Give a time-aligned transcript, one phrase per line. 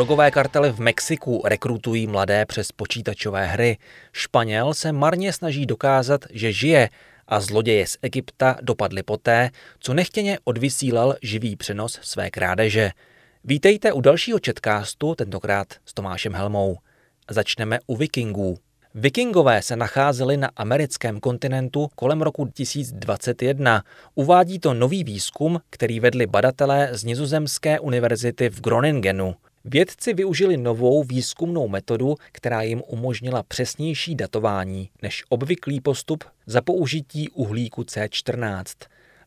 [0.00, 3.78] Drogové kartely v Mexiku rekrutují mladé přes počítačové hry.
[4.12, 6.88] Španěl se marně snaží dokázat, že žije
[7.28, 12.90] a zloděje z Egypta dopadly poté, co nechtěně odvysílal živý přenos své krádeže.
[13.44, 16.78] Vítejte u dalšího četkástu, tentokrát s Tomášem Helmou.
[17.30, 18.58] Začneme u vikingů.
[18.94, 23.82] Vikingové se nacházeli na americkém kontinentu kolem roku 1021.
[24.14, 29.34] Uvádí to nový výzkum, který vedli badatelé z Nizozemské univerzity v Groningenu.
[29.64, 37.28] Vědci využili novou výzkumnou metodu, která jim umožnila přesnější datování než obvyklý postup za použití
[37.28, 38.64] uhlíku C14.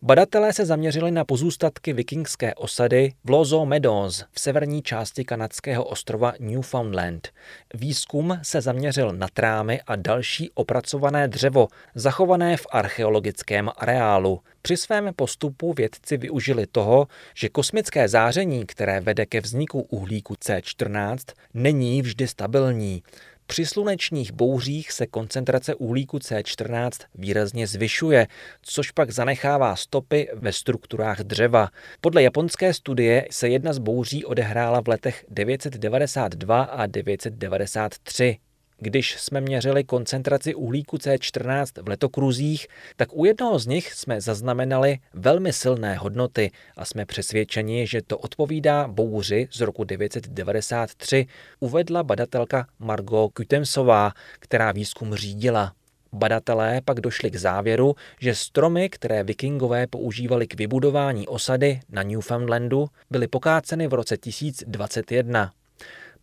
[0.05, 6.33] Badatelé se zaměřili na pozůstatky vikingské osady v Lozo Meadows v severní části kanadského ostrova
[6.39, 7.29] Newfoundland.
[7.73, 14.39] Výzkum se zaměřil na trámy a další opracované dřevo, zachované v archeologickém areálu.
[14.61, 21.17] Při svém postupu vědci využili toho, že kosmické záření, které vede ke vzniku uhlíku C14,
[21.53, 23.03] není vždy stabilní.
[23.47, 28.27] Při slunečních bouřích se koncentrace uhlíku C14 výrazně zvyšuje,
[28.61, 31.69] což pak zanechává stopy ve strukturách dřeva.
[32.01, 38.37] Podle japonské studie se jedna z bouří odehrála v letech 992 a 993.
[38.83, 44.97] Když jsme měřili koncentraci uhlíku C14 v letokruzích, tak u jednoho z nich jsme zaznamenali
[45.13, 51.25] velmi silné hodnoty a jsme přesvědčeni, že to odpovídá bouři z roku 993,
[51.59, 55.73] uvedla badatelka Margot Kutensová, která výzkum řídila.
[56.13, 62.87] Badatelé pak došli k závěru, že stromy, které vikingové používali k vybudování osady na Newfoundlandu,
[63.09, 65.51] byly pokáceny v roce 1021.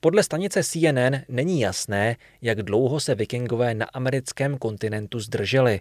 [0.03, 5.81] Podle stanice CNN není jasné, jak dlouho se vikingové na americkém kontinentu zdrželi.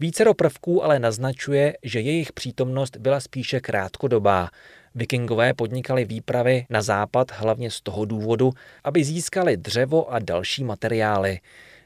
[0.00, 4.50] Vícero prvků ale naznačuje, že jejich přítomnost byla spíše krátkodobá.
[4.94, 8.52] Vikingové podnikali výpravy na západ hlavně z toho důvodu,
[8.84, 11.40] aby získali dřevo a další materiály.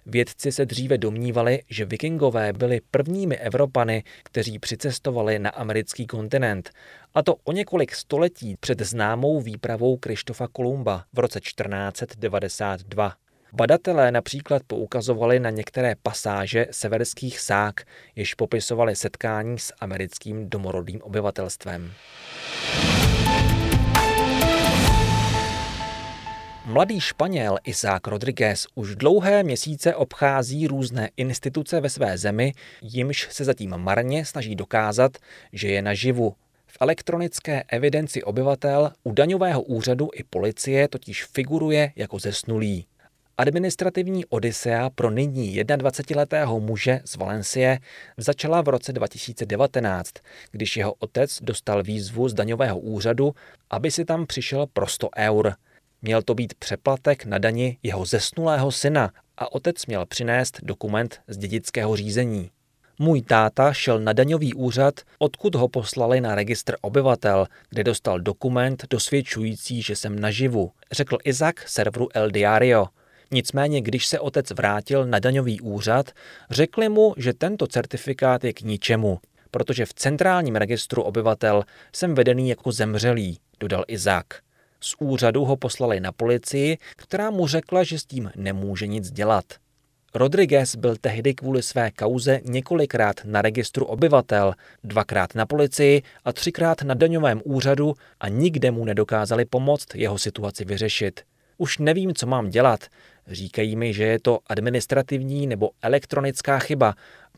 [0.06, 6.70] Vědci se dříve domnívali, že vikingové byli prvními Evropany, kteří přicestovali na americký kontinent.
[7.14, 13.14] A to o několik století před známou výpravou Krištofa Kolumba v roce 1492.
[13.52, 17.80] Badatelé například poukazovali na některé pasáže severských sák,
[18.16, 21.92] jež popisovali setkání s americkým domorodým obyvatelstvem.
[26.66, 32.52] Mladý Španěl Isaac Rodriguez už dlouhé měsíce obchází různé instituce ve své zemi,
[32.82, 35.16] jimž se zatím marně snaží dokázat,
[35.52, 36.34] že je naživu.
[36.66, 42.86] V elektronické evidenci obyvatel u daňového úřadu i policie totiž figuruje jako zesnulý.
[43.38, 47.78] Administrativní odisea pro nyní 21-letého muže z Valencie
[48.16, 50.10] začala v roce 2019,
[50.50, 53.34] když jeho otec dostal výzvu z daňového úřadu,
[53.70, 55.54] aby si tam přišel pro 100 eur–
[56.02, 61.36] Měl to být přeplatek na dani jeho zesnulého syna a otec měl přinést dokument z
[61.36, 62.50] dědického řízení.
[62.98, 68.84] Můj táta šel na daňový úřad, odkud ho poslali na registr obyvatel, kde dostal dokument
[68.90, 72.86] dosvědčující, že jsem naživu, řekl Izak serveru El Diario.
[73.30, 76.10] Nicméně, když se otec vrátil na daňový úřad,
[76.50, 79.18] řekli mu, že tento certifikát je k ničemu,
[79.50, 81.64] protože v centrálním registru obyvatel
[81.94, 84.42] jsem vedený jako zemřelý, dodal Izák.
[84.82, 89.44] Z úřadu ho poslali na policii, která mu řekla, že s tím nemůže nic dělat.
[90.14, 94.54] Rodriguez byl tehdy kvůli své kauze několikrát na registru obyvatel,
[94.84, 100.64] dvakrát na policii a třikrát na daňovém úřadu a nikde mu nedokázali pomoct jeho situaci
[100.64, 101.20] vyřešit.
[101.58, 102.86] Už nevím, co mám dělat.
[103.26, 106.94] Říkají mi, že je to administrativní nebo elektronická chyba,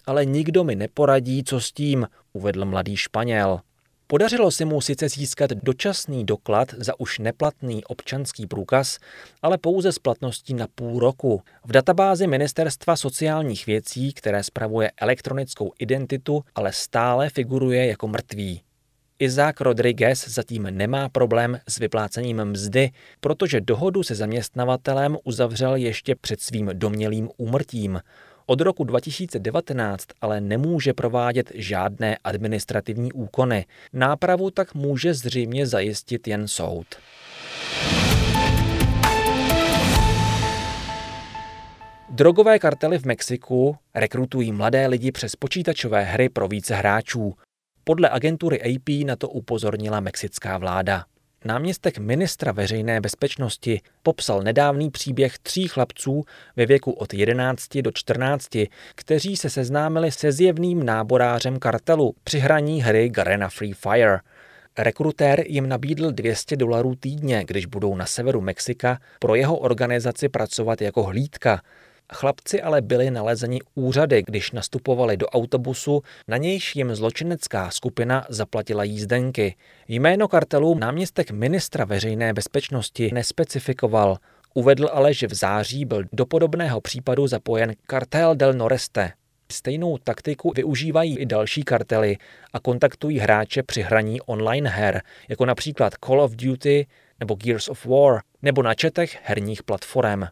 [0.07, 3.61] ale nikdo mi neporadí, co s tím, uvedl mladý Španěl.
[4.07, 8.99] Podařilo se mu sice získat dočasný doklad za už neplatný občanský průkaz,
[9.43, 11.43] ale pouze s platností na půl roku.
[11.65, 18.63] V databázi Ministerstva sociálních věcí, které spravuje elektronickou identitu, ale stále figuruje jako mrtvý.
[19.19, 22.91] Izák Rodriguez zatím nemá problém s vyplácením mzdy,
[23.21, 28.01] protože dohodu se zaměstnavatelem uzavřel ještě před svým domělým úmrtím.
[28.47, 33.67] Od roku 2019 ale nemůže provádět žádné administrativní úkony.
[33.93, 36.87] Nápravu tak může zřejmě zajistit jen soud.
[42.11, 47.35] Drogové kartely v Mexiku rekrutují mladé lidi přes počítačové hry pro více hráčů.
[47.85, 51.05] Podle agentury AP na to upozornila mexická vláda.
[51.47, 56.25] Náměstek ministra veřejné bezpečnosti popsal nedávný příběh tří chlapců
[56.57, 58.49] ve věku od 11 do 14,
[58.95, 64.19] kteří se seznámili se zjevným náborářem kartelu při hraní hry Garena Free Fire.
[64.79, 70.83] Rekrutér jim nabídl 200 dolarů týdně, když budou na severu Mexika pro jeho organizaci pracovat
[70.83, 71.61] jako hlídka.
[72.13, 78.85] Chlapci ale byli nalezeni úřady, když nastupovali do autobusu, na nějž jim zločinecká skupina zaplatila
[78.85, 79.57] jízdenky.
[79.89, 84.17] Jméno kartelu náměstek ministra veřejné bezpečnosti nespecifikoval.
[84.55, 89.13] Uvedl ale, že v září byl do podobného případu zapojen kartel del Noreste.
[89.53, 92.17] Stejnou taktiku využívají i další kartely
[92.53, 96.87] a kontaktují hráče při hraní online her, jako například Call of Duty
[97.21, 100.25] nebo Gears of War, nebo na četech herních platform.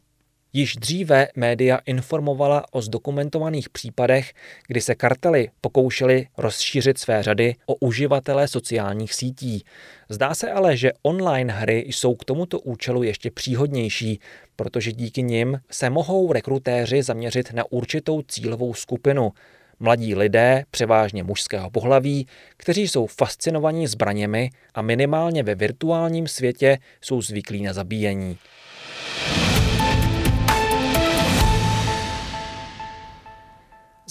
[0.54, 4.32] Již dříve média informovala o zdokumentovaných případech,
[4.66, 9.64] kdy se kartely pokoušely rozšířit své řady o uživatele sociálních sítí.
[10.08, 14.20] Zdá se ale, že online hry jsou k tomuto účelu ještě příhodnější,
[14.56, 19.30] protože díky nim se mohou rekrutéři zaměřit na určitou cílovou skupinu.
[19.80, 22.26] Mladí lidé, převážně mužského pohlaví,
[22.56, 28.38] kteří jsou fascinovaní zbraněmi a minimálně ve virtuálním světě jsou zvyklí na zabíjení.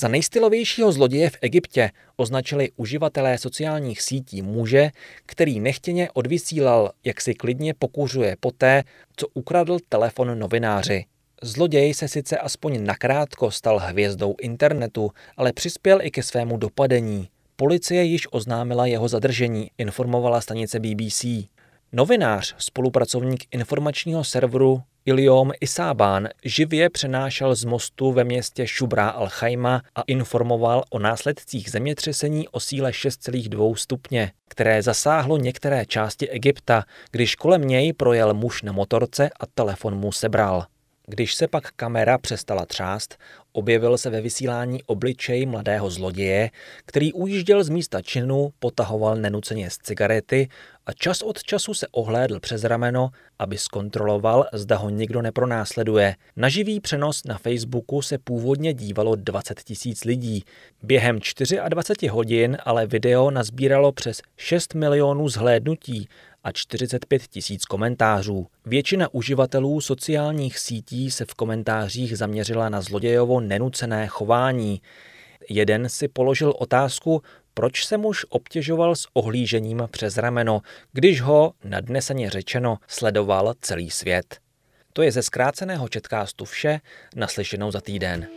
[0.01, 4.91] Za nejstylovějšího zloděje v Egyptě označili uživatelé sociálních sítí muže,
[5.25, 8.83] který nechtěně odvysílal, jak si klidně pokuřuje poté,
[9.15, 11.05] co ukradl telefon novináři.
[11.41, 17.29] Zloděj se sice aspoň nakrátko stal hvězdou internetu, ale přispěl i ke svému dopadení.
[17.55, 21.25] Policie již oznámila jeho zadržení, informovala stanice BBC.
[21.91, 30.01] Novinář, spolupracovník informačního serveru Iliom Isában živě přenášel z mostu ve městě Šubra al-Chaima a
[30.07, 37.61] informoval o následcích zemětřesení o síle 6,2 stupně, které zasáhlo některé části Egypta, když kolem
[37.61, 40.65] něj projel muž na motorce a telefon mu sebral.
[41.11, 43.17] Když se pak kamera přestala třást,
[43.51, 46.49] objevil se ve vysílání obličej mladého zloděje,
[46.85, 50.49] který ujížděl z místa činu, potahoval nenuceně z cigarety
[50.85, 53.09] a čas od času se ohlédl přes rameno,
[53.39, 56.15] aby zkontroloval, zda ho nikdo nepronásleduje.
[56.35, 60.43] Na živý přenos na Facebooku se původně dívalo 20 tisíc lidí.
[60.83, 61.19] Během
[61.69, 66.07] 24 hodin ale video nazbíralo přes 6 milionů zhlédnutí
[66.43, 68.47] a 45 tisíc komentářů.
[68.65, 74.81] Většina uživatelů sociálních sítí se v komentářích zaměřila na zlodějovo nenucené chování.
[75.49, 77.21] Jeden si položil otázku,
[77.53, 80.61] proč se muž obtěžoval s ohlížením přes rameno,
[80.93, 84.37] když ho, nadneseně řečeno, sledoval celý svět.
[84.93, 86.79] To je ze zkráceného četkástu vše,
[87.15, 88.27] naslyšenou za týden.